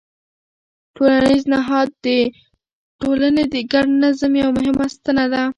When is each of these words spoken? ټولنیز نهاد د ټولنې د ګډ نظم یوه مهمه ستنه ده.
ټولنیز 0.95 1.43
نهاد 1.53 1.89
د 2.05 2.07
ټولنې 3.01 3.43
د 3.53 3.55
ګډ 3.71 3.87
نظم 4.03 4.31
یوه 4.41 4.51
مهمه 4.57 4.85
ستنه 4.95 5.25
ده. 5.33 5.43